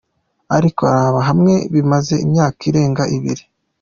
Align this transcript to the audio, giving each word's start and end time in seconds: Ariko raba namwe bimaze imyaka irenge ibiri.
Ariko 0.55 0.81
raba 0.93 1.19
namwe 1.27 1.53
bimaze 1.73 2.15
imyaka 2.25 2.59
irenge 2.69 3.03
ibiri. 3.17 3.43